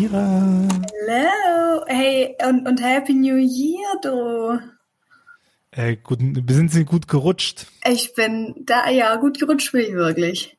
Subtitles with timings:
[0.00, 0.66] Kira.
[0.94, 1.84] Hello.
[1.86, 4.58] Hey, und, und Happy New Year, du.
[5.72, 7.66] Äh, gut, sind Sie gut gerutscht?
[7.86, 10.56] Ich bin da, ja, gut gerutscht bin ich wirklich.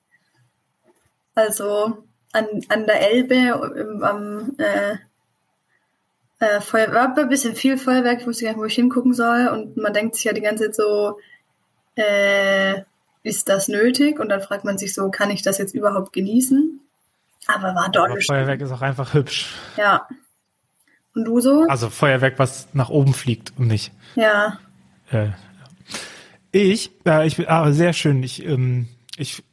[1.33, 3.33] Also an, an der Elbe
[3.79, 4.97] im, am äh,
[6.37, 9.47] äh, Feuerwerk, ein bisschen viel Feuerwerk, ich wusste gar nicht, wo ich hingucken soll.
[9.47, 11.17] Und man denkt sich ja die ganze Zeit so,
[11.95, 12.83] äh,
[13.23, 14.19] ist das nötig?
[14.19, 16.79] Und dann fragt man sich so, kann ich das jetzt überhaupt genießen?
[17.47, 18.27] Aber war doch nicht.
[18.27, 19.55] Feuerwerk ist auch einfach hübsch.
[19.77, 20.07] Ja.
[21.15, 21.65] Und du so?
[21.67, 23.91] Also Feuerwerk, was nach oben fliegt und nicht.
[24.15, 24.59] Ja.
[25.11, 25.29] Äh,
[26.51, 28.23] ich, äh, ich ah, sehr schön.
[28.23, 29.43] Ich, ähm, ich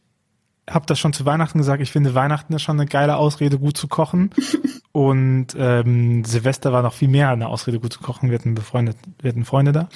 [0.68, 1.82] habe das schon zu Weihnachten gesagt.
[1.82, 4.30] Ich finde Weihnachten ist schon eine geile Ausrede, gut zu kochen.
[4.92, 8.30] und ähm, Silvester war noch viel mehr eine Ausrede, gut zu kochen.
[8.30, 9.88] Wir hatten befreundet, wir hatten Freunde da.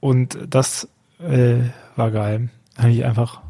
[0.00, 0.88] Und das
[1.20, 1.58] äh,
[1.96, 2.50] war geil.
[2.76, 3.40] Habe ich einfach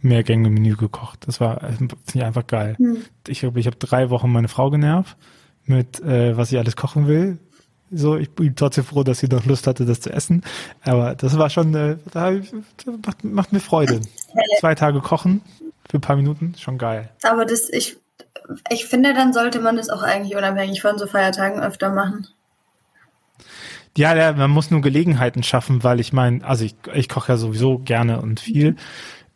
[0.00, 1.26] mehr Gänge Menü gekocht.
[1.26, 2.76] Das war finde ich einfach geil.
[2.78, 3.04] Hm.
[3.26, 5.16] Ich glaube, ich habe drei Wochen meine Frau genervt
[5.68, 7.38] mit äh, was ich alles kochen will.
[7.90, 10.42] So, ich bin trotzdem froh, dass sie noch Lust hatte, das zu essen.
[10.82, 11.96] Aber das war schon, äh,
[13.06, 14.00] macht, macht mir Freude.
[14.60, 15.40] Zwei Tage kochen
[15.88, 17.08] für ein paar Minuten, schon geil.
[17.22, 17.96] Aber das, ich,
[18.70, 22.26] ich finde, dann sollte man das auch eigentlich unabhängig von so Feiertagen öfter machen.
[23.96, 27.36] Ja, ja, man muss nur Gelegenheiten schaffen, weil ich meine, also ich, ich koche ja
[27.36, 28.76] sowieso gerne und viel.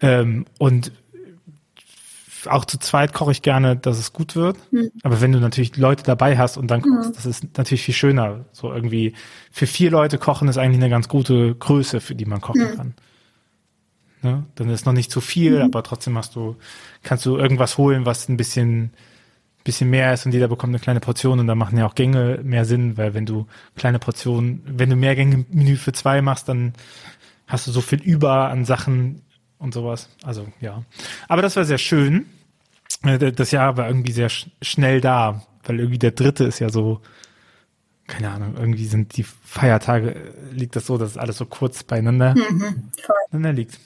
[0.01, 0.93] Ähm, und
[2.47, 4.57] auch zu zweit koche ich gerne, dass es gut wird.
[4.73, 4.91] Mhm.
[5.03, 7.15] Aber wenn du natürlich Leute dabei hast und dann kochst, mhm.
[7.15, 8.45] das ist natürlich viel schöner.
[8.53, 9.15] So irgendwie
[9.51, 12.77] für vier Leute kochen ist eigentlich eine ganz gute Größe, für die man kochen mhm.
[12.77, 12.95] kann.
[14.23, 14.45] Ne?
[14.55, 15.65] Dann ist noch nicht zu viel, mhm.
[15.65, 16.57] aber trotzdem hast du,
[17.03, 18.93] kannst du irgendwas holen, was ein bisschen,
[19.65, 22.41] bisschen mehr ist und jeder bekommt eine kleine Portion und da machen ja auch Gänge
[22.43, 23.47] mehr Sinn, weil wenn du
[23.77, 26.73] kleine Portionen, wenn du mehr Gänge Menü für zwei machst, dann
[27.47, 29.23] hast du so viel über an Sachen,
[29.63, 30.09] und sowas.
[30.25, 30.83] Also ja.
[31.29, 32.27] Aber das war sehr schön.
[33.05, 36.69] Äh, das Jahr war irgendwie sehr sch schnell da, weil irgendwie der dritte ist ja
[36.69, 37.01] so,
[38.09, 42.35] keine Ahnung, irgendwie sind die Feiertage, äh, liegt das so, dass alles so kurz beieinander,
[42.35, 42.91] mhm,
[43.31, 43.79] beieinander liegt.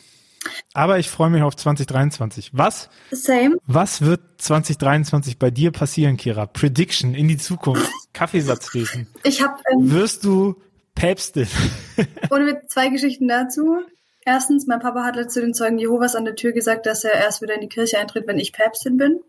[0.75, 2.51] Aber ich freue mich auf 2023.
[2.53, 2.89] Was?
[3.11, 3.57] Same.
[3.67, 6.47] Was wird 2023 bei dir passieren, Kira?
[6.47, 7.91] Prediction in die Zukunft.
[8.13, 9.09] Kaffeesatzlesen.
[9.23, 9.55] Ich habe.
[9.73, 10.61] Ähm, Wirst du
[10.95, 11.49] Päpstin?
[12.31, 13.77] Ohne mit zwei Geschichten dazu.
[14.25, 17.43] Erstens, mein Papa hat letzte den Zeugen Jehovas an der Tür gesagt, dass er erst
[17.43, 19.21] wieder in die Kirche eintritt, wenn ich Päpstin bin.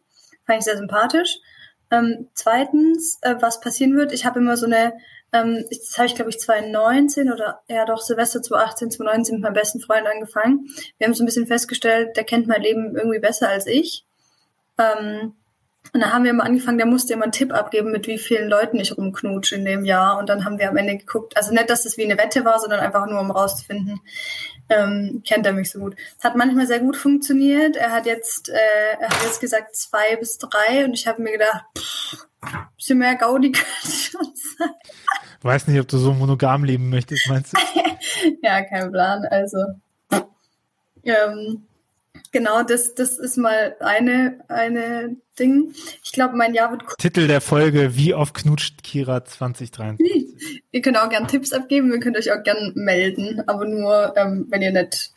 [0.45, 1.37] Fand ich sehr sympathisch.
[1.91, 4.93] Ähm, zweitens, äh, was passieren wird, ich habe immer so eine,
[5.33, 9.53] ähm, das habe ich glaube ich 2019 oder ja doch Silvester 2018, 2019 mit meinem
[9.53, 10.67] besten Freund angefangen.
[10.97, 14.05] Wir haben so ein bisschen festgestellt, der kennt mein Leben irgendwie besser als ich.
[14.77, 15.33] Ähm,
[15.93, 18.49] und dann haben wir immer angefangen, der musste immer einen Tipp abgeben, mit wie vielen
[18.49, 20.17] Leuten ich rumknutsche in dem Jahr.
[20.17, 22.59] Und dann haben wir am Ende geguckt, also nicht, dass es wie eine Wette war,
[22.59, 24.01] sondern einfach nur, um rauszufinden,
[24.69, 25.95] ähm, kennt er mich so gut.
[26.17, 27.77] Es hat manchmal sehr gut funktioniert.
[27.77, 31.31] Er hat jetzt, äh, er hat jetzt gesagt zwei bis drei und ich habe mir
[31.31, 32.26] gedacht, pff,
[32.75, 34.69] bisschen mehr Gaudi könnte schon sein.
[35.41, 37.57] Weiß nicht, ob du so monogam leben möchtest, meinst du?
[38.41, 39.23] ja, kein Plan.
[39.29, 39.57] Also
[41.07, 41.63] ähm,
[42.31, 45.73] genau, das, das ist mal eine, eine Ding.
[46.03, 46.83] Ich glaube, mein Jahr wird.
[46.97, 49.99] Titel der Folge: Wie oft knutscht Kira 2023?
[49.99, 50.61] Hm.
[50.71, 54.47] Ihr könnt auch gerne Tipps abgeben, ihr könnt euch auch gerne melden, aber nur, ähm,
[54.49, 55.11] wenn ihr nicht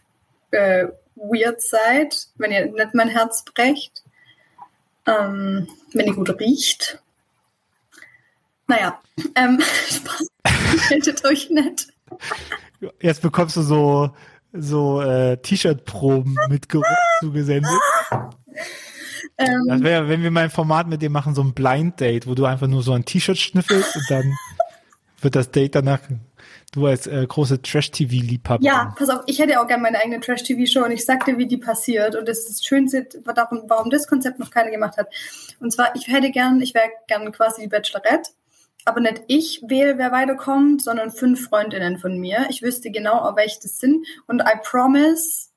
[0.52, 0.86] äh,
[1.16, 4.02] weird seid, wenn ihr nicht mein Herz brecht,
[5.06, 7.02] ähm, wenn ihr gut riecht.
[8.70, 9.00] Naja,
[9.34, 10.28] ähm, Spaß,
[10.90, 11.88] meldet euch nicht.
[13.00, 14.10] Jetzt bekommst du so
[14.52, 16.84] so äh, T-Shirt-Proben mit Geruch
[17.20, 17.70] zugesendet.
[19.38, 22.28] Ähm, das wäre, wenn wir mal ein Format mit dir machen, so ein Blind Date,
[22.28, 24.36] wo du einfach nur so ein T-Shirt schnüffelst und dann
[25.20, 26.00] wird das Date danach
[26.72, 28.62] du als äh, große Trash-TV-Liebhaber.
[28.62, 31.56] Ja, pass auf, ich hätte auch gerne meine eigene Trash-TV-Show und ich sagte, wie die
[31.56, 32.14] passiert.
[32.14, 35.08] Und das ist das Schönste, warum, warum das Konzept noch keiner gemacht hat.
[35.58, 38.30] Und zwar, ich hätte gern, ich wäre gern quasi die Bachelorette
[38.84, 42.46] aber nicht ich wähle, wer weiterkommt, sondern fünf Freundinnen von mir.
[42.50, 44.06] Ich wüsste genau, auf welche das sind.
[44.26, 45.48] Und I promise,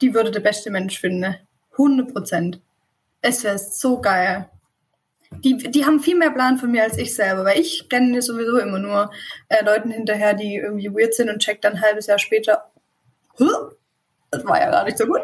[0.00, 1.36] die würde der beste Mensch finden.
[1.72, 2.60] 100 Prozent.
[3.20, 4.48] Es wäre so geil.
[5.44, 8.58] Die, die haben viel mehr Plan von mir als ich selber, weil ich renne sowieso
[8.58, 9.10] immer nur
[9.48, 12.70] äh, Leuten hinterher, die irgendwie weird sind und check dann ein halbes Jahr später,
[13.38, 13.72] huh,
[14.30, 15.20] das war ja gar nicht so gut.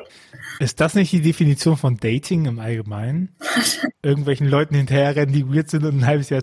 [0.61, 3.35] Ist das nicht die Definition von Dating im Allgemeinen?
[4.03, 6.43] Irgendwelchen Leuten hinterherrennen, die weird sind und ein halbes Jahr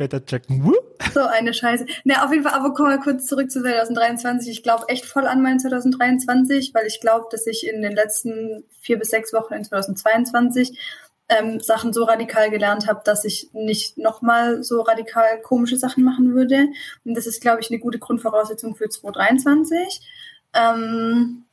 [0.00, 0.72] später checken.
[1.12, 1.84] So eine Scheiße.
[2.04, 4.50] Na, auf jeden Fall, aber kommen wir kurz zurück zu 2023.
[4.50, 8.64] Ich glaube echt voll an mein 2023, weil ich glaube, dass ich in den letzten
[8.80, 10.78] vier bis sechs Wochen in 2022
[11.28, 16.34] ähm, Sachen so radikal gelernt habe, dass ich nicht nochmal so radikal komische Sachen machen
[16.34, 16.68] würde.
[17.04, 20.00] Und das ist, glaube ich, eine gute Grundvoraussetzung für 2023.
[20.54, 21.44] Ähm,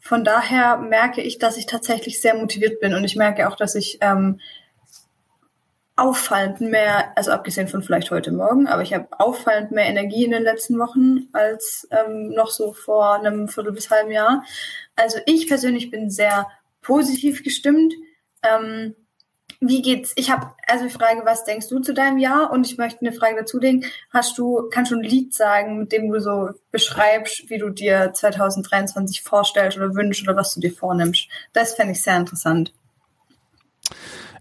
[0.00, 3.74] von daher merke ich, dass ich tatsächlich sehr motiviert bin und ich merke auch, dass
[3.74, 4.40] ich ähm,
[5.98, 10.30] auffallend mehr, also abgesehen von vielleicht heute Morgen, aber ich habe auffallend mehr Energie in
[10.30, 14.44] den letzten Wochen als ähm, noch so vor einem Viertel bis halben Jahr.
[14.96, 16.46] Also ich persönlich bin sehr
[16.82, 17.94] positiv gestimmt.
[18.42, 18.94] Ähm,
[19.60, 20.12] wie geht's?
[20.14, 22.52] Ich habe also die Frage, was denkst du zu deinem Jahr?
[22.52, 23.84] Und ich möchte eine Frage dazu legen.
[24.10, 28.12] Hast du, kannst du ein Lied sagen, mit dem du so beschreibst, wie du dir
[28.14, 31.28] 2023 vorstellst oder wünschst oder was du dir vornimmst?
[31.52, 32.72] Das fände ich sehr interessant.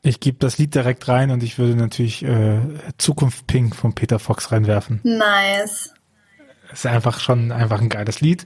[0.08, 2.60] Ich gebe das Lied direkt rein und ich würde natürlich äh,
[2.98, 5.02] Zukunft Pink von Peter Fox reinwerfen.
[5.04, 5.94] Nice.
[6.72, 8.46] ist einfach schon einfach ein geiles Lied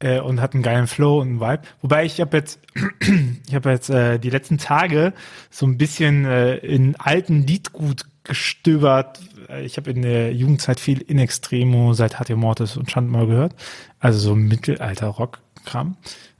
[0.00, 1.62] äh, und hat einen geilen Flow und einen Vibe.
[1.80, 2.58] Wobei ich habe jetzt,
[3.46, 5.12] ich habe jetzt äh, die letzten Tage
[5.48, 9.20] so ein bisschen äh, in alten Liedgut gestöbert.
[9.62, 13.54] Ich habe in der Jugendzeit viel In Extremo, seit HT Mortis und Schand mal gehört.
[14.00, 15.96] Also so Mittelalter Rock-Kram.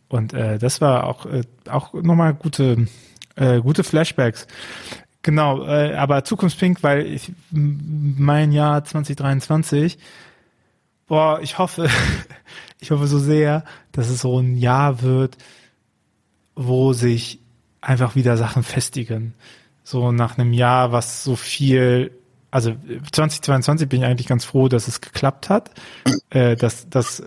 [0.09, 2.89] Und äh, das war auch, äh, auch nochmal gute,
[3.37, 4.47] äh, gute Flashbacks.
[5.23, 9.99] Genau, äh, aber Zukunftspink, weil ich mein Jahr 2023,
[11.07, 11.89] boah, ich hoffe,
[12.81, 15.37] ich hoffe so sehr, dass es so ein Jahr wird,
[16.55, 17.41] wo sich
[17.81, 19.35] einfach wieder Sachen festigen.
[19.85, 22.13] So nach einem Jahr, was so viel,
[22.51, 22.77] also
[23.13, 25.71] 2022 bin ich eigentlich ganz froh, dass es geklappt hat,
[26.31, 27.23] äh, dass, dass,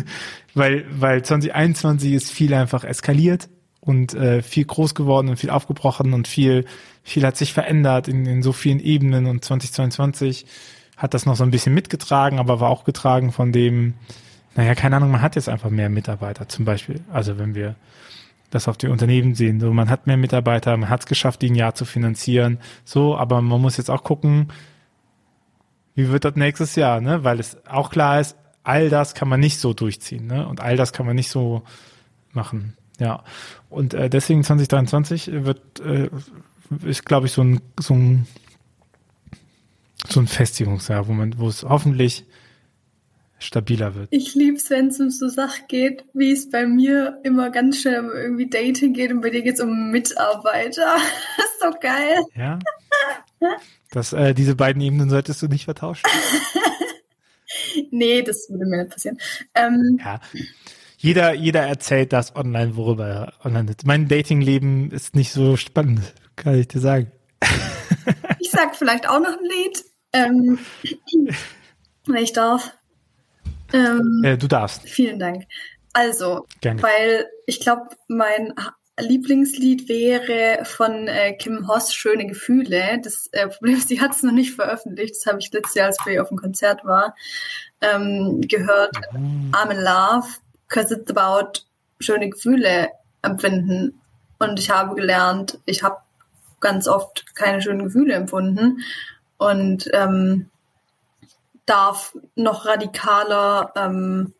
[0.54, 3.48] weil, weil 2021 ist viel einfach eskaliert
[3.84, 6.64] und äh, viel groß geworden und viel aufgebrochen und viel,
[7.02, 10.46] viel hat sich verändert in, in so vielen Ebenen und 2022
[10.96, 13.94] hat das noch so ein bisschen mitgetragen, aber war auch getragen von dem,
[14.54, 17.00] naja, keine Ahnung, man hat jetzt einfach mehr Mitarbeiter zum Beispiel.
[17.12, 17.74] Also wenn wir
[18.50, 21.50] das auf die Unternehmen sehen, so man hat mehr Mitarbeiter, man hat es geschafft, die
[21.50, 24.52] ein Jahr zu finanzieren, so, aber man muss jetzt auch gucken,
[25.96, 27.24] wie wird das nächstes Jahr, ne?
[27.24, 30.46] Weil es auch klar ist, all das kann man nicht so durchziehen, ne?
[30.46, 31.62] Und all das kann man nicht so
[32.32, 32.76] machen.
[33.02, 33.24] Ja.
[33.68, 36.08] Und äh, deswegen 2023 wird, äh,
[36.84, 38.26] ist, glaube ich, so ein, so ein
[40.08, 42.24] so ein Festigungsjahr, wo man, wo es hoffentlich
[43.38, 44.08] stabiler wird.
[44.10, 48.00] Ich lieb's, wenn es um so Sachen geht, wie es bei mir immer ganz schnell
[48.00, 50.96] um irgendwie Dating geht und bei dir geht's um Mitarbeiter.
[51.36, 52.24] das ist doch geil.
[52.36, 52.58] Ja.
[53.90, 56.04] Das, äh, diese beiden Ebenen solltest du nicht vertauschen.
[57.90, 59.18] nee, das würde mir nicht passieren.
[59.54, 60.20] Ähm, ja.
[61.02, 63.84] Jeder, jeder erzählt das online, worüber er online ist.
[63.84, 67.10] Mein Datingleben ist nicht so spannend, kann ich dir sagen.
[68.38, 69.84] ich sag vielleicht auch noch ein Lied.
[70.12, 70.60] Ähm,
[72.06, 72.72] wenn ich darf.
[73.72, 74.88] Ähm, äh, du darfst.
[74.88, 75.46] Vielen Dank.
[75.92, 76.80] Also, Gerne.
[76.80, 78.54] weil ich glaube, mein
[78.96, 83.00] Lieblingslied wäre von äh, Kim Hoss Schöne Gefühle.
[83.02, 85.16] Das äh, Problem ist, sie hat es noch nicht veröffentlicht.
[85.16, 87.16] Das habe ich letztes Jahr, als wir auf dem Konzert war,
[87.80, 88.94] ähm, gehört.
[89.12, 89.50] Mhm.
[89.52, 90.28] I'm in love,
[90.72, 91.60] cause it's about
[92.00, 92.90] schöne Gefühle
[93.22, 94.00] empfinden.
[94.38, 95.98] Und ich habe gelernt, ich habe
[96.60, 98.80] ganz oft keine schönen Gefühle empfunden
[99.36, 100.48] und ähm,
[101.66, 104.32] darf noch radikaler ähm,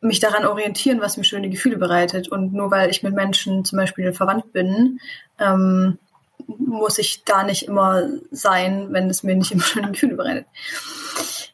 [0.00, 2.28] mich daran orientieren, was mir schöne Gefühle bereitet.
[2.28, 4.98] Und nur weil ich mit Menschen zum Beispiel verwandt bin,
[5.38, 5.98] ähm,
[6.46, 10.46] muss ich da nicht immer sein, wenn es mir nicht immer schöne Gefühle bereitet.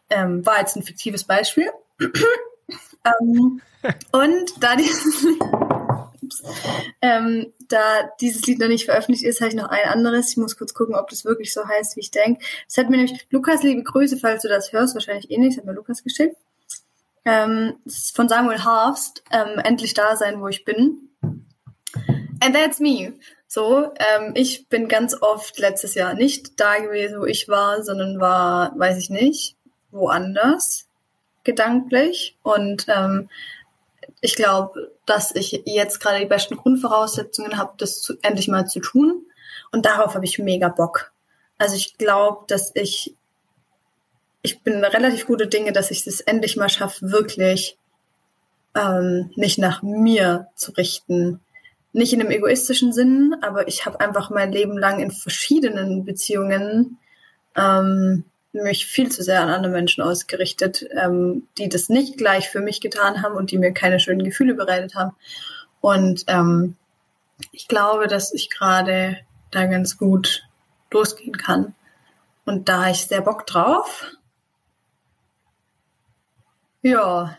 [0.09, 1.71] Ähm, war jetzt ein fiktives Beispiel.
[3.07, 3.61] Ähm,
[4.13, 5.27] und da dieses
[7.01, 10.31] ähm, da dieses Lied noch nicht veröffentlicht ist, habe ich noch ein anderes.
[10.31, 12.45] Ich muss kurz gucken, ob das wirklich so heißt, wie ich denke.
[12.69, 15.59] Es hat mir nämlich, Lukas, liebe Grüße, falls du das hörst, wahrscheinlich eh nicht, das
[15.59, 16.37] hat mir Lukas geschickt.
[17.25, 17.75] Ähm,
[18.15, 21.11] von Samuel Harfst, ähm, Endlich da sein, wo ich bin.
[22.41, 23.15] And that's me.
[23.49, 28.21] So, ähm, ich bin ganz oft letztes Jahr nicht da gewesen, wo ich war, sondern
[28.21, 29.57] war, weiß ich nicht,
[29.91, 30.86] woanders,
[31.47, 32.37] gedanklich.
[32.43, 33.31] Und ähm,
[34.21, 38.81] ich glaube, dass ich jetzt gerade die besten Grundvoraussetzungen habe, das zu, endlich mal zu
[38.81, 39.25] tun.
[39.73, 41.13] Und darauf habe ich mega Bock.
[41.59, 43.15] Also ich glaube, dass ich,
[44.43, 47.79] ich bin relativ gute Dinge, dass ich es endlich mal schaffe, wirklich
[48.75, 51.41] ähm, mich nach mir zu richten.
[51.93, 56.99] Nicht in einem egoistischen Sinn, aber ich habe einfach mein Leben lang in verschiedenen Beziehungen
[57.57, 58.25] ähm,
[58.63, 62.81] mich viel zu sehr an andere Menschen ausgerichtet, ähm, die das nicht gleich für mich
[62.81, 65.15] getan haben und die mir keine schönen Gefühle bereitet haben.
[65.81, 66.77] Und ähm,
[67.53, 69.19] ich glaube, dass ich gerade
[69.51, 70.43] da ganz gut
[70.91, 71.75] losgehen kann.
[72.45, 74.07] Und da ich sehr Bock drauf.
[76.83, 77.37] Ja.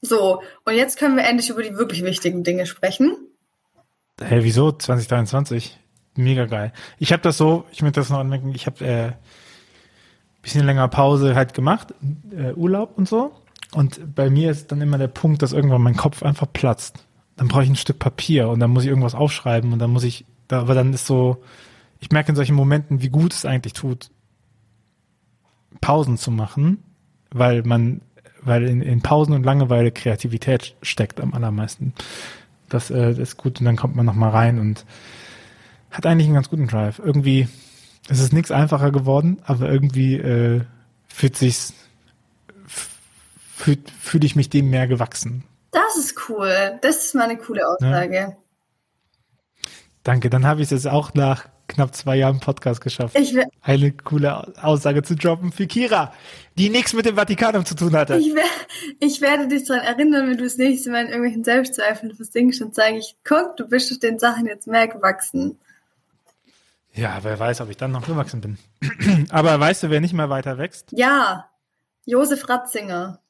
[0.00, 3.16] So, und jetzt können wir endlich über die wirklich wichtigen Dinge sprechen.
[4.20, 5.78] Hey, wieso 2023?
[6.16, 6.72] Mega geil.
[6.98, 9.12] Ich habe das so, ich möchte das noch anmerken, ich habe äh,
[10.48, 11.94] bisschen länger Pause halt gemacht,
[12.30, 13.32] äh, Urlaub und so.
[13.72, 17.04] Und bei mir ist dann immer der Punkt, dass irgendwann mein Kopf einfach platzt.
[17.36, 20.04] Dann brauche ich ein Stück Papier und dann muss ich irgendwas aufschreiben und dann muss
[20.04, 21.42] ich, aber dann ist so,
[22.00, 24.10] ich merke in solchen Momenten, wie gut es eigentlich tut,
[25.82, 26.82] Pausen zu machen,
[27.30, 28.00] weil man,
[28.40, 31.92] weil in, in Pausen und Langeweile Kreativität steckt am allermeisten.
[32.70, 34.86] Das, äh, das ist gut und dann kommt man noch mal rein und
[35.90, 37.00] hat eigentlich einen ganz guten Drive.
[37.04, 37.48] Irgendwie
[38.08, 40.62] es ist nichts einfacher geworden, aber irgendwie äh,
[41.08, 41.74] fühlt sich's
[43.56, 45.44] fühle fühl ich mich dem mehr gewachsen.
[45.72, 46.78] Das ist cool.
[46.80, 48.14] Das ist mal eine coole Aussage.
[48.14, 48.36] Ja.
[50.04, 53.16] Danke, dann habe ich es jetzt auch nach knapp zwei Jahren Podcast geschafft.
[53.60, 56.14] Eine coole Aussage zu droppen für Kira,
[56.56, 58.16] die nichts mit dem Vatikanum zu tun hatte.
[58.16, 58.32] Ich,
[59.00, 62.74] ich werde dich daran erinnern, wenn du das nächste Mal in irgendwelchen Selbstzweifeln singst und
[62.74, 65.58] sage ich, guck, du bist durch den Sachen jetzt mehr gewachsen.
[66.98, 68.58] Ja, wer weiß, ob ich dann noch gewachsen bin.
[69.30, 70.90] Aber weißt du, wer nicht mehr weiter wächst?
[70.90, 71.48] Ja,
[72.06, 73.20] Josef Ratzinger.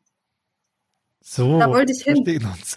[1.21, 2.25] So, da wollte ich hin.
[2.47, 2.77] Uns.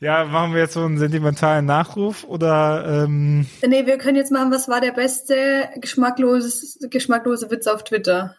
[0.00, 3.04] ja, machen wir jetzt so einen sentimentalen Nachruf oder?
[3.04, 8.36] Ähm nee, wir können jetzt machen, was war der beste geschmacklose, geschmacklose Witz auf Twitter?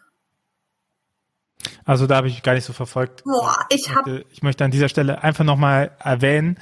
[1.83, 3.23] Also da habe ich gar nicht so verfolgt.
[3.23, 4.05] Boah, ich, hab...
[4.05, 6.59] ich möchte an dieser Stelle einfach nochmal erwähnen,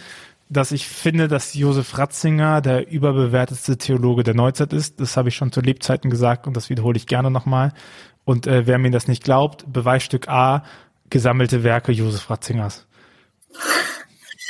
[0.49, 4.99] dass ich finde, dass Josef Ratzinger der überbewertetste Theologe der Neuzeit ist.
[4.99, 7.73] Das habe ich schon zu Lebzeiten gesagt und das wiederhole ich gerne nochmal.
[8.25, 10.63] Und äh, wer mir das nicht glaubt, Beweisstück A,
[11.09, 12.87] gesammelte Werke Josef Ratzingers.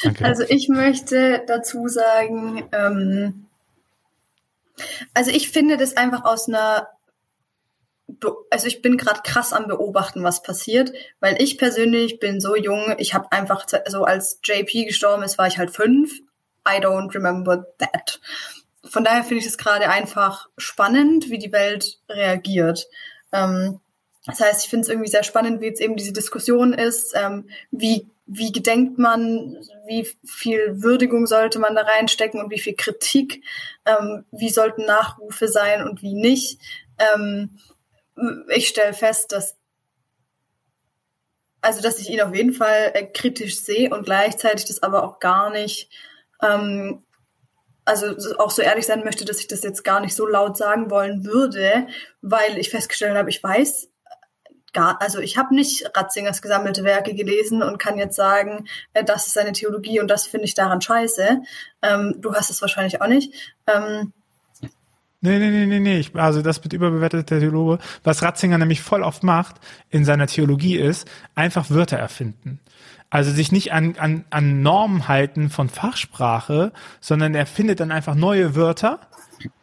[0.03, 0.25] Danke.
[0.25, 3.45] Also ich möchte dazu sagen, ähm,
[5.13, 6.87] also ich finde das einfach aus einer
[8.49, 12.95] also ich bin gerade krass am beobachten, was passiert, weil ich persönlich bin so jung,
[12.97, 16.11] ich habe einfach so also als JP gestorben ist, war ich halt fünf.
[16.67, 18.19] I don't remember that.
[18.83, 22.87] Von daher finde ich es gerade einfach spannend, wie die Welt reagiert.
[23.31, 23.79] Ähm,
[24.25, 27.49] das heißt, ich finde es irgendwie sehr spannend, wie jetzt eben diese Diskussion ist, ähm,
[27.71, 33.43] wie wie gedenkt man, wie viel Würdigung sollte man da reinstecken und wie viel Kritik,
[33.85, 36.59] ähm, wie sollten Nachrufe sein und wie nicht.
[36.97, 37.51] Ähm,
[38.49, 39.55] ich stelle fest, dass
[41.65, 45.19] also dass ich ihn auf jeden Fall äh, kritisch sehe und gleichzeitig das aber auch
[45.19, 45.89] gar nicht,
[46.41, 47.03] ähm,
[47.85, 50.91] also auch so ehrlich sein möchte, dass ich das jetzt gar nicht so laut sagen
[50.91, 51.87] wollen würde,
[52.21, 53.89] weil ich festgestellt habe, ich weiß
[54.73, 59.25] gar, also ich habe nicht Ratzingers gesammelte Werke gelesen und kann jetzt sagen, äh, das
[59.25, 61.41] ist seine Theologie und das finde ich daran scheiße.
[61.81, 63.33] Ähm, du hast es wahrscheinlich auch nicht.
[63.65, 64.13] Ähm,
[65.25, 65.97] Nee, nee, nee, nee, nee.
[65.97, 67.79] Ich, also das mit überbewerteter Theologe.
[68.03, 69.55] Was Ratzinger nämlich voll oft macht
[69.89, 72.59] in seiner Theologie ist, einfach Wörter erfinden.
[73.09, 78.15] Also sich nicht an, an, an Normen halten von Fachsprache, sondern er findet dann einfach
[78.15, 78.99] neue Wörter,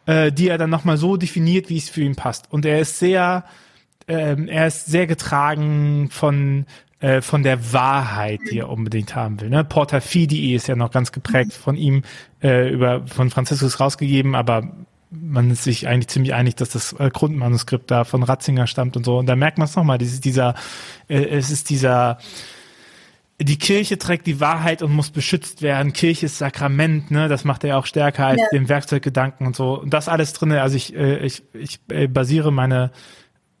[0.05, 2.51] äh, die er dann nochmal so definiert, wie es für ihn passt.
[2.51, 3.45] Und er ist sehr,
[4.07, 6.65] ähm, er ist sehr getragen von
[7.03, 9.49] äh, von der Wahrheit, die er unbedingt haben will.
[9.49, 9.65] Ne?
[9.65, 12.03] Porta Fidii ist ja noch ganz geprägt von ihm
[12.41, 14.71] äh, über von Franziskus rausgegeben, aber
[15.21, 19.05] man ist sich eigentlich ziemlich einig, dass das äh, Grundmanuskript da von Ratzinger stammt und
[19.05, 19.17] so.
[19.17, 20.55] Und da merkt man es nochmal, dieser,
[21.07, 22.17] äh, es ist dieser,
[23.39, 25.93] die Kirche trägt die Wahrheit und muss beschützt werden.
[25.93, 27.27] Kirche ist Sakrament, ne?
[27.27, 28.47] Das macht er auch stärker als ja.
[28.51, 29.79] den Werkzeuggedanken und so.
[29.79, 30.61] Und das alles drinne.
[30.61, 32.91] Also ich, äh, ich, ich äh, basiere meine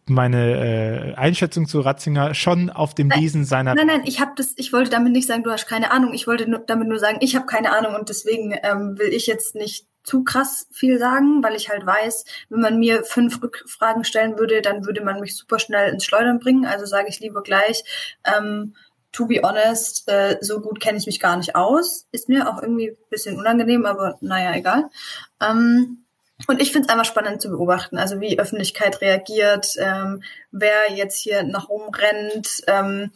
[0.05, 3.73] meine äh, Einschätzung zu Ratzinger schon auf dem Lesen seiner.
[3.73, 4.53] Nein, nein, ich habe das.
[4.57, 6.13] Ich wollte damit nicht sagen, du hast keine Ahnung.
[6.13, 9.27] Ich wollte nur, damit nur sagen, ich habe keine Ahnung und deswegen ähm, will ich
[9.27, 14.03] jetzt nicht zu krass viel sagen, weil ich halt weiß, wenn man mir fünf Rückfragen
[14.03, 16.65] stellen würde, dann würde man mich super schnell ins Schleudern bringen.
[16.65, 17.83] Also sage ich lieber gleich,
[18.23, 18.75] ähm,
[19.11, 22.07] to be honest, äh, so gut kenne ich mich gar nicht aus.
[22.11, 24.89] Ist mir auch irgendwie ein bisschen unangenehm, aber naja, egal.
[25.41, 25.99] Ähm,
[26.47, 31.19] und ich finde es einfach spannend zu beobachten, also wie Öffentlichkeit reagiert, ähm, wer jetzt
[31.19, 33.11] hier nach oben rennt, ähm,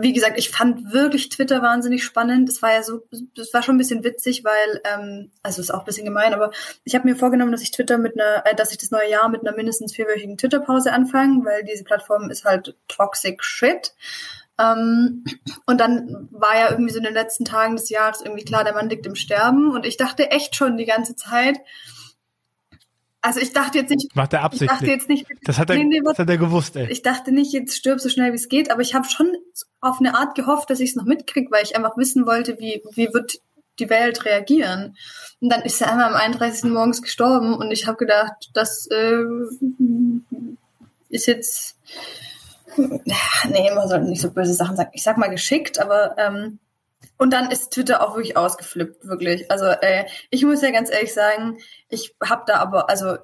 [0.00, 2.48] wie gesagt, ich fand wirklich Twitter wahnsinnig spannend.
[2.48, 3.02] Es war ja so,
[3.36, 6.50] es war schon ein bisschen witzig, weil, ähm, also ist auch ein bisschen gemein, aber
[6.84, 9.28] ich habe mir vorgenommen, dass ich Twitter mit einer, äh, dass ich das neue Jahr
[9.28, 13.92] mit einer mindestens vierwöchigen Twitter-Pause anfange, weil diese Plattform ist halt toxic shit.
[14.58, 15.24] Ähm,
[15.66, 18.74] und dann war ja irgendwie so in den letzten Tagen des Jahres irgendwie klar, der
[18.74, 21.58] Mann liegt im Sterben und ich dachte echt schon die ganze Zeit,
[23.22, 24.14] also ich dachte jetzt nicht.
[24.16, 24.70] Macht er absichtlich.
[24.70, 25.26] Ich dachte jetzt nicht.
[25.44, 26.90] Das hat er, nee, nee, das hat er gewusst, ey.
[26.90, 29.32] Ich dachte nicht, jetzt stirb so schnell wie es geht, aber ich habe schon
[29.80, 32.82] auf eine Art gehofft, dass ich es noch mitkriege, weil ich einfach wissen wollte, wie,
[32.94, 33.40] wie wird
[33.78, 34.96] die Welt reagieren.
[35.40, 36.70] Und dann ist er einmal am 31.
[36.70, 39.22] morgens gestorben und ich habe gedacht, das äh,
[41.08, 41.76] ist jetzt.
[42.76, 44.90] Nee, man soll nicht so böse Sachen sagen.
[44.92, 46.60] Ich sag mal geschickt, aber ähm,
[47.18, 49.50] und dann ist Twitter auch wirklich ausgeflippt, wirklich.
[49.50, 53.16] Also äh, ich muss ja ganz ehrlich sagen, ich habe da aber, also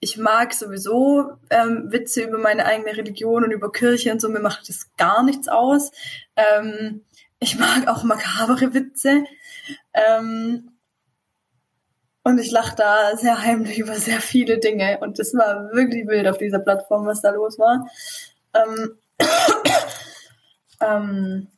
[0.00, 4.40] ich mag sowieso ähm, Witze über meine eigene Religion und über Kirche und so, mir
[4.40, 5.92] macht das gar nichts aus.
[6.36, 7.04] Ähm,
[7.38, 9.24] ich mag auch makabere Witze.
[9.94, 10.72] Ähm,
[12.24, 14.98] Und ich lache da sehr heimlich über sehr viele Dinge.
[15.00, 17.88] Und es war wirklich wild auf dieser Plattform, was da los war.
[18.54, 18.98] Ähm,
[20.80, 21.48] ähm,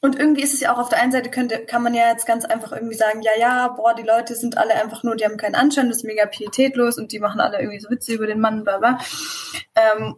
[0.00, 2.26] und irgendwie ist es ja auch auf der einen Seite könnte, kann man ja jetzt
[2.26, 5.36] ganz einfach irgendwie sagen, ja, ja, boah, die Leute sind alle einfach nur, die haben
[5.36, 8.40] keinen Anstand, das ist mega pietätlos und die machen alle irgendwie so Witze über den
[8.40, 8.98] Mann, bla bla.
[9.74, 10.16] Ähm,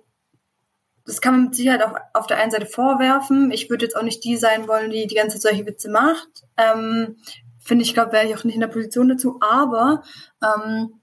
[1.06, 3.50] das kann man mit Sicherheit auch auf der einen Seite vorwerfen.
[3.50, 6.44] Ich würde jetzt auch nicht die sein wollen, die die ganze Zeit solche Witze macht.
[6.56, 7.16] Ähm,
[7.58, 9.38] Finde ich, glaube, wäre ich auch nicht in der Position dazu.
[9.40, 10.02] Aber
[10.42, 11.00] ähm,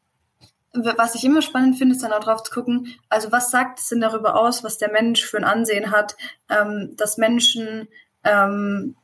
[0.73, 3.89] was ich immer spannend finde, ist dann auch drauf zu gucken, also was sagt es
[3.89, 6.15] denn darüber aus, was der Mensch für ein Ansehen hat,
[6.49, 7.87] ähm, dass Menschen
[8.23, 8.95] ähm,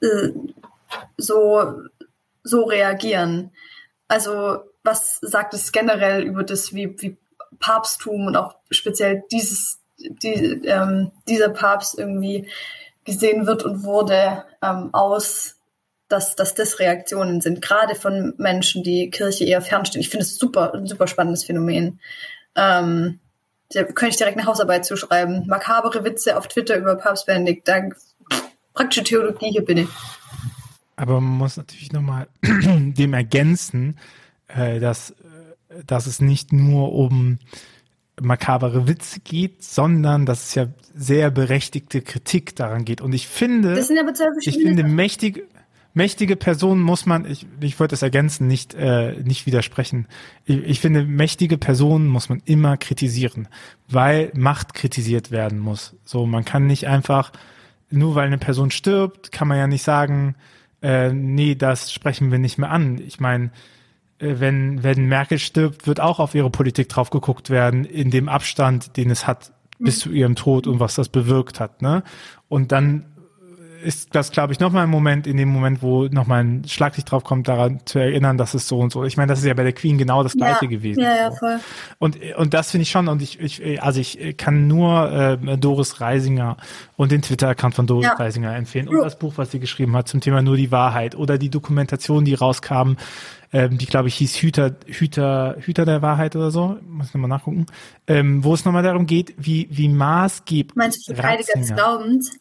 [0.00, 0.30] äh,
[1.16, 1.82] so,
[2.42, 3.50] so reagieren.
[4.08, 7.16] Also was sagt es generell über das, wie, wie
[7.58, 10.34] Papsttum und auch speziell dieses, die,
[10.66, 12.48] ähm, dieser Papst irgendwie
[13.04, 15.56] gesehen wird und wurde ähm, aus,
[16.08, 20.00] dass, dass das Reaktionen sind, gerade von Menschen, die Kirche eher fernstehen.
[20.00, 22.00] Ich finde es super, ein super spannendes Phänomen.
[22.54, 23.20] Ähm,
[23.70, 25.46] da könnte ich direkt eine Hausarbeit zuschreiben.
[25.46, 27.66] Makabere Witze auf Twitter über Papst Benedikt.
[27.68, 27.88] Da
[28.74, 29.88] praktische Theologie hier bitte.
[30.96, 33.98] Aber man muss natürlich nochmal dem ergänzen,
[34.48, 35.14] äh, dass, äh,
[35.86, 37.38] dass es nicht nur um
[38.20, 43.00] makabere Witze geht, sondern dass es ja sehr berechtigte Kritik daran geht.
[43.00, 45.48] Und ich finde, das sind aber zwei ich finde mächtige,
[45.94, 50.06] mächtige Personen muss man, ich, ich wollte es ergänzen, nicht, äh, nicht widersprechen.
[50.44, 53.48] Ich, ich finde, mächtige Personen muss man immer kritisieren,
[53.88, 55.96] weil Macht kritisiert werden muss.
[56.04, 57.32] So, man kann nicht einfach
[57.90, 60.34] nur weil eine Person stirbt, kann man ja nicht sagen,
[60.82, 62.98] äh, nee, das sprechen wir nicht mehr an.
[62.98, 63.50] Ich meine,
[64.18, 68.28] äh, wenn, wenn Merkel stirbt, wird auch auf ihre Politik drauf geguckt werden, in dem
[68.28, 71.82] Abstand, den es hat bis zu ihrem Tod und was das bewirkt hat.
[71.82, 72.02] Ne?
[72.48, 73.06] Und dann
[73.84, 77.22] ist das, glaube ich, nochmal ein Moment, in dem Moment, wo nochmal ein Schlaglicht drauf
[77.22, 79.04] kommt, daran zu erinnern, dass es so und so.
[79.04, 81.00] Ich meine, das ist ja bei der Queen genau das Gleiche ja, gewesen.
[81.00, 81.60] Ja, ja, voll.
[81.98, 86.00] Und, und das finde ich schon, und ich, ich, also ich kann nur äh, Doris
[86.00, 86.56] Reisinger
[86.96, 88.14] und den Twitter-Account von Doris ja.
[88.14, 91.38] Reisinger empfehlen und das Buch, was sie geschrieben hat zum Thema Nur die Wahrheit oder
[91.38, 92.94] die Dokumentation, die rauskam,
[93.52, 97.28] ähm, die glaube ich hieß Hüter, Hüter, Hüter der Wahrheit oder so, muss ich nochmal
[97.30, 97.66] nachgucken,
[98.06, 100.74] ähm, wo es nochmal darum geht, wie, wie maßgeblich.
[100.74, 102.32] Meinst du Verteidiger des Glaubens?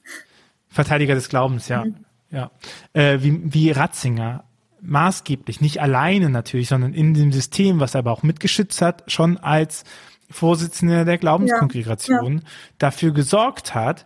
[0.74, 1.86] Verteidiger des Glaubens, ja.
[1.86, 1.96] Mhm.
[2.32, 2.52] ja.
[2.94, 4.44] Äh, wie, wie Ratzinger
[4.82, 9.38] maßgeblich, nicht alleine natürlich, sondern in dem System, was er aber auch mitgeschützt hat, schon
[9.38, 9.86] als
[10.30, 12.48] Vorsitzender der Glaubenskongregation ja, ja.
[12.80, 14.06] dafür gesorgt hat,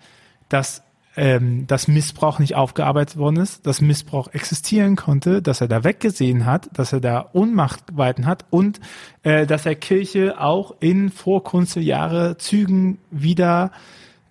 [0.50, 0.84] dass
[1.20, 6.46] ähm, dass Missbrauch nicht aufgearbeitet worden ist, dass Missbrauch existieren konnte, dass er da weggesehen
[6.46, 8.80] hat, dass er da Unmacht walten hat und
[9.24, 13.72] äh, dass er Kirche auch in Vorkunsteljahre Zügen wieder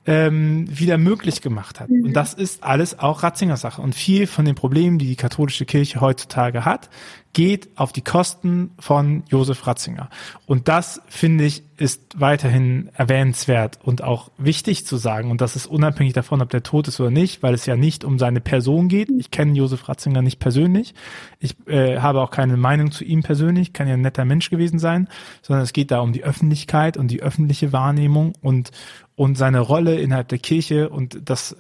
[0.07, 1.91] ähm, wieder möglich gemacht hat.
[1.91, 2.07] Mhm.
[2.07, 3.83] Und das ist alles auch Ratzinger Sache.
[3.83, 6.89] Und viel von den Problemen, die die katholische Kirche heutzutage hat,
[7.37, 10.09] geht auf die Kosten von Josef Ratzinger.
[10.47, 15.31] Und das, finde ich, ist weiterhin erwähnenswert und auch wichtig zu sagen.
[15.31, 18.05] Und das ist unabhängig davon, ob der tot ist oder nicht, weil es ja nicht
[18.05, 19.11] um seine Person geht.
[19.11, 20.95] Ich kenne Josef Ratzinger nicht persönlich.
[21.39, 24.79] Ich äh, habe auch keine Meinung zu ihm persönlich, kann ja ein netter Mensch gewesen
[24.79, 25.07] sein,
[25.43, 28.71] sondern es geht da um die Öffentlichkeit und die öffentliche Wahrnehmung und,
[29.15, 31.55] und seine Rolle innerhalb der Kirche und das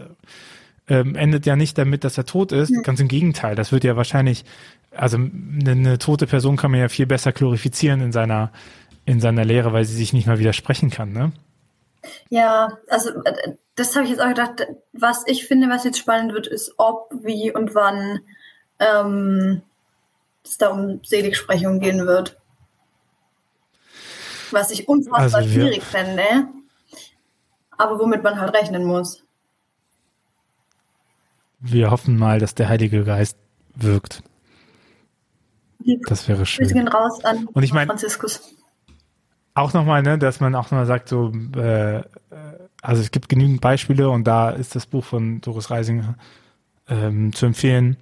[0.89, 2.73] ähm, endet ja nicht damit, dass er tot ist.
[2.83, 4.45] Ganz im Gegenteil, das wird ja wahrscheinlich
[4.99, 8.53] also eine, eine tote Person kann man ja viel besser glorifizieren in seiner
[9.05, 11.33] in seiner Lehre, weil sie sich nicht mal widersprechen kann, ne?
[12.29, 14.67] Ja, also äh, das habe ich jetzt auch gedacht.
[14.93, 18.21] Was ich finde, was jetzt spannend wird, ist, ob, wie und wann
[18.81, 19.63] ähm,
[20.45, 22.37] es da um Seligsprechung gehen wird.
[24.51, 26.49] Was ich unfassbar also schwierig fände,
[27.77, 29.25] aber womit man halt rechnen muss.
[31.59, 33.37] Wir hoffen mal, dass der Heilige Geist
[33.75, 34.23] wirkt.
[36.09, 36.67] Das wäre schön.
[36.67, 38.55] Wir gehen raus an Und ich mein, Franziskus.
[39.55, 42.03] Auch nochmal, ne, dass man auch nochmal sagt, so, äh,
[42.83, 46.17] also es gibt genügend Beispiele und da ist das Buch von Doris Reisinger
[46.89, 47.97] ähm, zu empfehlen,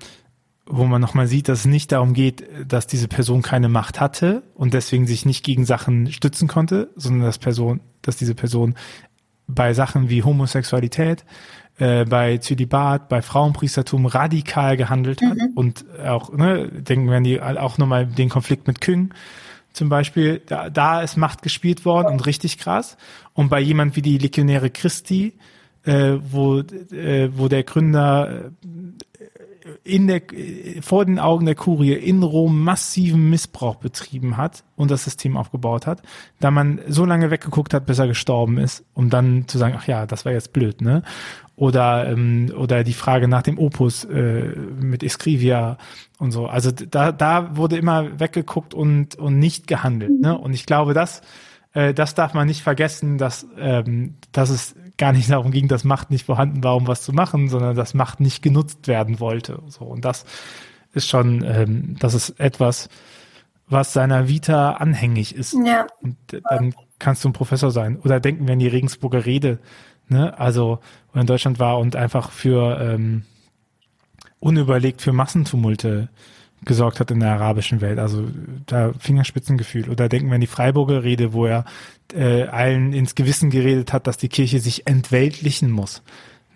[0.66, 4.42] wo man nochmal sieht, dass es nicht darum geht, dass diese Person keine Macht hatte
[4.54, 8.74] und deswegen sich nicht gegen Sachen stützen konnte, sondern dass Person, dass diese Person
[9.46, 11.24] bei Sachen wie Homosexualität,
[11.78, 15.52] äh, bei Zölibat, bei Frauenpriestertum radikal gehandelt hat mhm.
[15.54, 19.12] und auch, ne, denken wir an die, auch nochmal den Konflikt mit Küng
[19.74, 22.96] zum Beispiel, da, da ist Macht gespielt worden und richtig krass.
[23.34, 25.34] Und bei jemand wie die Legionäre Christi,
[25.84, 28.52] äh, wo, äh, wo der Gründer
[29.82, 30.22] in der,
[30.80, 35.86] vor den Augen der Kurie in Rom massiven Missbrauch betrieben hat und das System aufgebaut
[35.86, 36.02] hat,
[36.38, 39.86] da man so lange weggeguckt hat, bis er gestorben ist, um dann zu sagen, ach
[39.86, 41.02] ja, das war jetzt blöd, ne?
[41.56, 45.78] Oder ähm, oder die Frage nach dem Opus äh, mit Escrivia
[46.18, 46.46] und so.
[46.46, 50.20] Also da da wurde immer weggeguckt und und nicht gehandelt.
[50.20, 50.36] Ne?
[50.36, 51.22] Und ich glaube, das
[51.72, 55.84] äh, das darf man nicht vergessen, dass ähm, dass es gar nicht darum ging, dass
[55.84, 59.62] Macht nicht vorhanden war, um was zu machen, sondern dass Macht nicht genutzt werden wollte.
[59.68, 60.24] So und das
[60.94, 62.88] ist schon, ähm, das ist etwas,
[63.68, 65.56] was seiner Vita anhängig ist.
[65.64, 65.86] Ja.
[66.02, 66.16] Und
[66.50, 67.98] dann kannst du ein Professor sein.
[67.98, 69.58] Oder denken wir an die Regensburger Rede,
[70.08, 70.38] ne?
[70.38, 70.80] Also,
[71.14, 73.22] in Deutschland war und einfach für ähm,
[74.40, 76.08] unüberlegt für Massentumulte
[76.64, 77.98] gesorgt hat in der arabischen Welt.
[77.98, 78.26] Also
[78.66, 79.88] da Fingerspitzengefühl.
[79.88, 81.64] Oder denken wir an die Freiburger Rede, wo er
[82.14, 86.02] äh, allen ins Gewissen geredet hat, dass die Kirche sich entweltlichen muss.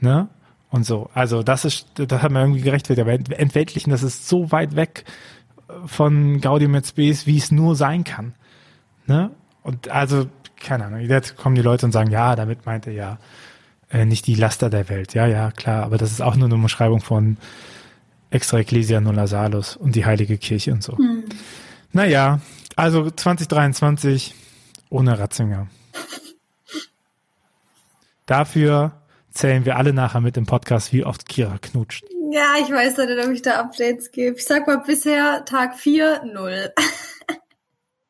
[0.01, 0.29] Ne?
[0.71, 1.11] Und so.
[1.15, 3.07] Also das ist, das hat man irgendwie gerechtfertigt.
[3.07, 5.05] Aber entweltlichen, das ist so weit weg
[5.87, 8.35] von Gaudium et Spes, wie es nur sein kann.
[9.07, 9.31] Ne?
[9.63, 10.27] Und also,
[10.61, 13.19] keine Ahnung, jetzt kommen die Leute und sagen, ja, damit meint er ja
[13.91, 15.15] äh, nicht die Laster der Welt.
[15.15, 17.37] Ja, ja, klar, aber das ist auch nur eine Umschreibung von
[18.31, 20.97] Extra Ecclesia Nulla Salus und die Heilige Kirche und so.
[20.97, 21.25] Mhm.
[21.93, 22.41] Naja,
[22.77, 24.35] also 2023
[24.91, 25.69] ohne Ratzinger.
[28.27, 28.93] Dafür
[29.31, 32.05] zählen wir alle nachher mit im Podcast, wie oft Kira knutscht.
[32.31, 34.37] Ja, ich weiß nicht, ob ich da Updates gebe.
[34.37, 36.73] Ich sag mal bisher Tag 4, 0.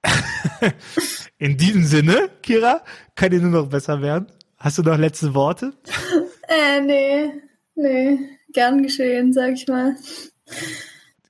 [1.38, 2.82] In diesem Sinne, Kira,
[3.14, 4.26] kann dir nur noch besser werden.
[4.58, 5.72] Hast du noch letzte Worte?
[6.50, 7.30] Äh, nee,
[7.74, 8.18] nee.
[8.54, 9.96] Gern geschehen, sag ich mal.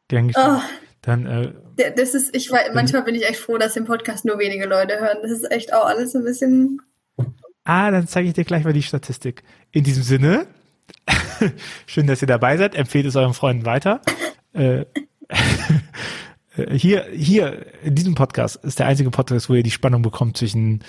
[0.07, 0.45] Gern geschehen.
[0.47, 0.63] Oh.
[1.03, 1.53] Dann, äh,
[1.97, 5.01] das ist, ich weiß, manchmal bin ich echt froh, dass den Podcast nur wenige Leute
[5.01, 5.19] hören.
[5.23, 6.81] Das ist echt auch alles ein bisschen.
[7.65, 9.43] Ah, dann zeige ich dir gleich mal die Statistik.
[9.73, 10.47] In diesem Sinne,
[11.87, 12.75] schön, dass ihr dabei seid.
[12.75, 14.01] Empfehlt es euren Freunden weiter.
[14.53, 14.85] Äh,
[16.71, 20.85] hier, hier in diesem Podcast ist der einzige Podcast, wo ihr die Spannung bekommt zwischen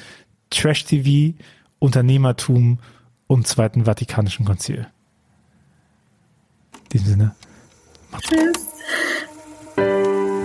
[0.49, 1.37] Trash-TV,
[1.79, 2.79] Unternehmertum
[3.27, 4.87] und Zweiten Vatikanischen Konzil.
[6.73, 7.35] In diesem Sinne.
[8.11, 8.69] Macht's Tschüss.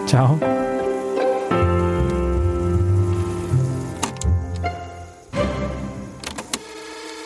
[0.07, 0.39] Ciao.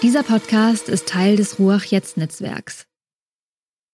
[0.03, 2.88] Dieser Podcast ist Teil des Ruach Jetzt Netzwerks.